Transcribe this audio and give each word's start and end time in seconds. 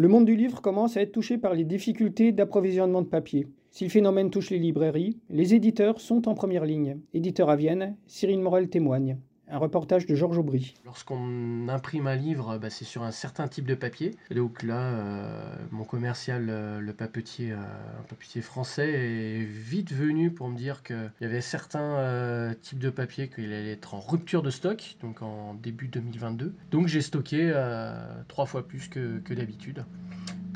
Le 0.00 0.06
monde 0.06 0.26
du 0.26 0.36
livre 0.36 0.62
commence 0.62 0.96
à 0.96 1.02
être 1.02 1.10
touché 1.10 1.38
par 1.38 1.54
les 1.54 1.64
difficultés 1.64 2.30
d'approvisionnement 2.30 3.02
de 3.02 3.08
papier. 3.08 3.48
Si 3.72 3.82
le 3.82 3.90
phénomène 3.90 4.30
touche 4.30 4.50
les 4.50 4.60
librairies, 4.60 5.18
les 5.28 5.54
éditeurs 5.54 6.00
sont 6.00 6.28
en 6.28 6.34
première 6.34 6.64
ligne. 6.64 6.98
Éditeur 7.14 7.50
à 7.50 7.56
Vienne, 7.56 7.96
Cyril 8.06 8.38
Morel 8.38 8.68
témoigne. 8.68 9.18
Un 9.50 9.56
reportage 9.56 10.04
de 10.04 10.14
Georges 10.14 10.36
Aubry. 10.36 10.74
Lorsqu'on 10.84 11.68
imprime 11.68 12.06
un 12.06 12.14
livre, 12.14 12.58
bah, 12.58 12.68
c'est 12.68 12.84
sur 12.84 13.02
un 13.02 13.10
certain 13.10 13.48
type 13.48 13.66
de 13.66 13.74
papier. 13.74 14.14
Donc 14.30 14.62
là, 14.62 14.78
euh, 14.78 15.56
mon 15.70 15.84
commercial, 15.84 16.48
euh, 16.50 16.80
le 16.80 16.92
papetier, 16.92 17.52
euh, 17.52 17.56
un 17.56 18.02
papetier 18.02 18.42
français, 18.42 18.90
est 18.90 19.44
vite 19.44 19.92
venu 19.92 20.30
pour 20.30 20.50
me 20.50 20.56
dire 20.56 20.82
qu'il 20.82 21.10
y 21.22 21.24
avait 21.24 21.40
certains 21.40 22.54
types 22.60 22.78
de 22.78 22.90
papier 22.90 23.28
qu'il 23.28 23.52
allait 23.52 23.72
être 23.72 23.94
en 23.94 24.00
rupture 24.00 24.42
de 24.42 24.50
stock, 24.50 24.96
donc 25.00 25.22
en 25.22 25.54
début 25.54 25.88
2022. 25.88 26.54
Donc 26.70 26.86
j'ai 26.86 27.00
stocké 27.00 27.52
trois 28.28 28.46
fois 28.46 28.66
plus 28.66 28.88
que 28.88 29.32
d'habitude 29.32 29.84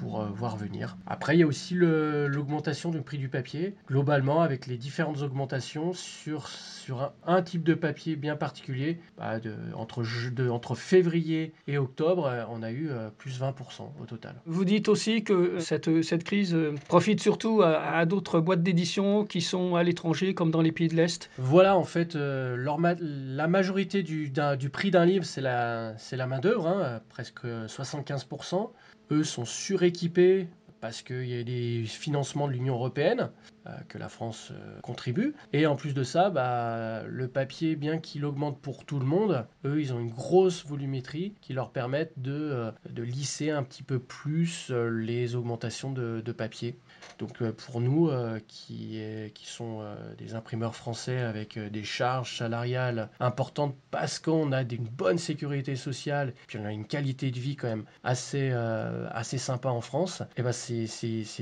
pour 0.00 0.24
voir 0.24 0.56
venir. 0.56 0.96
Après, 1.06 1.36
il 1.36 1.40
y 1.40 1.42
a 1.42 1.46
aussi 1.46 1.74
l'augmentation 1.74 2.90
du 2.90 3.02
prix 3.02 3.18
du 3.18 3.28
papier. 3.28 3.74
Globalement, 3.88 4.40
avec 4.42 4.66
les 4.66 4.76
différentes 4.76 5.22
augmentations 5.22 5.92
sur, 5.92 6.48
sur 6.48 7.12
un, 7.26 7.42
type 7.42 7.62
de 7.62 7.74
papier 7.74 8.16
bien 8.16 8.36
particulier, 8.36 8.98
bah, 9.18 9.38
de, 9.38 9.54
entre, 9.74 10.02
de, 10.30 10.48
entre 10.48 10.74
février 10.74 11.52
et 11.66 11.78
octobre, 11.78 12.26
euh, 12.26 12.44
on 12.50 12.62
a 12.62 12.70
eu 12.70 12.88
euh, 12.90 13.10
plus 13.16 13.40
20% 13.40 13.52
au 14.00 14.06
total. 14.06 14.34
Vous 14.46 14.64
dites 14.64 14.88
aussi 14.88 15.22
que 15.22 15.58
cette, 15.58 16.02
cette 16.02 16.24
crise 16.24 16.54
euh, 16.54 16.74
profite 16.88 17.20
surtout 17.20 17.62
à, 17.62 18.04
d'autres 18.06 18.40
boîtes 18.40 18.62
d'édition 18.62 19.24
qui 19.24 19.40
sont 19.40 19.76
à 19.76 19.82
l'étranger, 19.82 20.34
comme 20.34 20.50
dans 20.50 20.62
les 20.62 20.72
pays 20.72 20.88
de 20.88 20.96
l'Est 20.96 21.30
Voilà, 21.38 21.76
en 21.76 21.84
fait, 21.84 22.14
la 22.14 23.48
majorité 23.48 24.02
du, 24.02 24.32
du 24.58 24.70
prix 24.70 24.90
d'un 24.90 25.04
livre, 25.04 25.24
c'est 25.24 25.40
la, 25.40 25.94
la 26.12 26.26
main-d'œuvre, 26.26 26.66
hein, 26.66 27.00
presque 27.08 27.44
75% 27.44 28.70
eux 29.10 29.24
sont 29.24 29.44
suréquipés 29.44 30.48
parce 30.80 31.02
qu'il 31.02 31.26
y 31.26 31.38
a 31.38 31.42
des 31.42 31.84
financements 31.86 32.48
de 32.48 32.52
l'Union 32.52 32.74
européenne 32.74 33.30
euh, 33.66 33.72
que 33.88 33.98
la 33.98 34.08
France 34.08 34.52
euh, 34.52 34.80
contribue. 34.80 35.34
Et 35.52 35.66
en 35.66 35.76
plus 35.76 35.92
de 35.92 36.02
ça, 36.02 36.30
bah, 36.30 37.02
le 37.06 37.28
papier, 37.28 37.76
bien 37.76 37.98
qu'il 37.98 38.24
augmente 38.24 38.58
pour 38.58 38.86
tout 38.86 38.98
le 38.98 39.04
monde, 39.04 39.46
eux, 39.66 39.80
ils 39.80 39.92
ont 39.92 40.00
une 40.00 40.10
grosse 40.10 40.64
volumétrie 40.64 41.34
qui 41.42 41.52
leur 41.52 41.70
permettent 41.70 42.14
de, 42.16 42.32
euh, 42.32 42.70
de 42.88 43.02
lisser 43.02 43.50
un 43.50 43.62
petit 43.62 43.82
peu 43.82 43.98
plus 43.98 44.70
les 44.70 45.34
augmentations 45.36 45.92
de, 45.92 46.32
papier. 46.32 46.78
Donc 47.18 47.42
pour 47.50 47.80
nous, 47.80 48.08
qui, 48.46 49.00
qui 49.34 49.46
sont 49.46 49.84
des 50.16 50.34
imprimeurs 50.34 50.76
français 50.76 51.18
avec 51.18 51.58
des 51.58 51.82
charges 51.82 52.38
salariales 52.38 53.10
importantes 53.18 53.76
parce 53.90 54.20
qu'on 54.20 54.52
a 54.52 54.62
une 54.62 54.86
bonne 54.86 55.18
sécurité 55.18 55.74
sociale, 55.74 56.32
puis 56.46 56.58
on 56.58 56.64
a 56.64 56.72
une 56.72 56.86
qualité 56.86 57.32
de 57.32 57.38
vie 57.38 57.56
quand 57.56 57.66
même 57.66 57.84
assez, 58.04 58.50
assez 58.50 59.38
sympa 59.38 59.70
en 59.70 59.80
France, 59.80 60.22
et 60.36 60.42
ben 60.42 60.52
c'est 60.52 60.69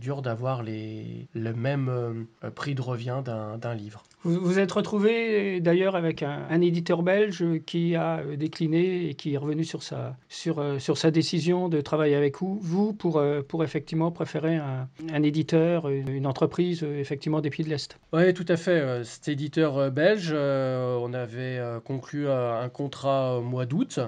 dur 0.00 0.22
d'avoir 0.22 0.62
le 0.62 1.52
même 1.52 1.88
euh, 1.88 2.50
prix 2.50 2.74
de 2.74 2.82
revient 2.82 3.22
d'un 3.24 3.74
livre. 3.74 4.02
Vous 4.22 4.40
vous 4.40 4.58
êtes 4.58 4.72
retrouvé 4.72 5.60
d'ailleurs 5.60 5.96
avec 5.96 6.22
un, 6.22 6.60
éditeur 6.60 7.02
belge 7.02 7.44
qui 7.66 7.94
a 7.94 8.22
décliné 8.36 9.08
et 9.08 9.14
qui 9.14 9.34
est 9.34 9.36
revenu 9.36 9.64
sur 9.64 9.82
sa, 9.82 10.16
sur, 10.28 10.58
euh, 10.58 10.78
sur 10.78 10.96
sa 10.96 11.10
décision 11.10 11.68
de 11.68 11.80
travailler 11.80 12.14
avec 12.14 12.38
vous, 12.38 12.58
vous 12.62 12.94
pour, 12.94 13.18
euh, 13.18 13.42
pour 13.42 13.64
effectivement 13.64 14.10
préférer 14.10 14.56
un, 14.56 14.88
un 15.12 15.22
éditeur, 15.22 15.88
une 15.88 16.26
entreprise 16.26 16.82
effectivement 16.82 17.40
des 17.40 17.50
Pieds 17.50 17.64
de 17.64 17.70
l'Est. 17.70 17.98
Oui, 18.12 18.32
tout 18.32 18.46
à 18.48 18.56
fait. 18.56 19.04
Cet 19.04 19.28
éditeur 19.28 19.90
belge, 19.90 20.32
on 20.32 21.12
avait 21.12 21.60
conclu 21.84 22.28
un 22.28 22.68
contrat 22.68 23.38
au 23.38 23.42
mois 23.42 23.66
d'août 23.66 24.00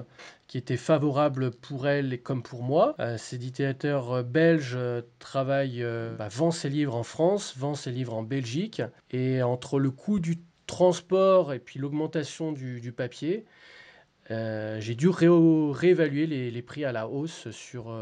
qui 0.47 0.57
était 0.57 0.77
favorable 0.77 1.51
pour 1.51 1.87
elle 1.87 2.13
et 2.13 2.19
comme 2.19 2.41
pour 2.41 2.63
moi. 2.63 2.95
Euh, 2.99 3.17
cet 3.17 3.41
éditeur 3.41 4.11
euh, 4.11 4.23
belge 4.23 4.73
euh, 4.75 5.01
travaille, 5.19 5.85
bah, 6.17 6.29
vend 6.29 6.51
ses 6.51 6.69
livres 6.69 6.95
en 6.95 7.03
France, 7.03 7.55
vend 7.57 7.75
ses 7.75 7.91
livres 7.91 8.13
en 8.13 8.23
Belgique, 8.23 8.81
et 9.11 9.43
entre 9.43 9.79
le 9.79 9.91
coût 9.91 10.19
du 10.19 10.39
transport 10.65 11.53
et 11.53 11.59
puis 11.59 11.79
l'augmentation 11.79 12.51
du, 12.51 12.91
papier, 12.91 13.45
j'ai 14.29 14.95
dû 14.95 15.09
réévaluer 15.09 16.27
les, 16.27 16.61
prix 16.61 16.85
à 16.85 16.91
la 16.91 17.07
hausse 17.07 17.49
sur, 17.51 17.95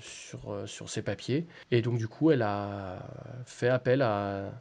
sur, 0.00 0.62
sur 0.66 0.88
ces 0.88 1.02
papiers. 1.02 1.46
Et 1.70 1.82
donc 1.82 1.98
du 1.98 2.08
coup, 2.08 2.30
elle 2.30 2.42
a 2.42 2.98
fait 3.46 3.68
appel 3.68 4.02
à, 4.02 4.52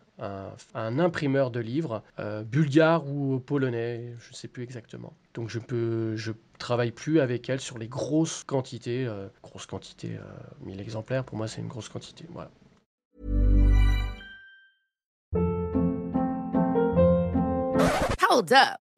un 0.76 1.00
imprimeur 1.00 1.52
de 1.52 1.60
livres, 1.60 2.04
bulgare 2.46 3.08
ou 3.08 3.40
polonais, 3.40 4.14
je 4.20 4.30
ne 4.30 4.36
sais 4.36 4.48
plus 4.48 4.64
exactement. 4.64 5.14
Donc 5.34 5.50
je 5.50 5.60
peux, 5.60 6.16
je 6.16 6.34
travaille 6.62 6.92
plus 6.92 7.20
avec 7.20 7.50
elle 7.50 7.60
sur 7.60 7.78
les 7.78 7.88
grosses 7.88 8.44
quantités, 8.44 9.06
euh, 9.06 9.28
grosses 9.42 9.66
quantités, 9.66 10.18
euh, 10.18 10.66
1000 10.66 10.82
exemplaires. 10.82 11.24
Pour 11.24 11.38
moi, 11.38 11.48
c'est 11.48 11.62
une 11.62 11.68
grosse 11.68 11.90
quantité. 11.90 12.26
Voilà. 12.30 12.52
Hold 18.30 18.54
up. 18.54 18.91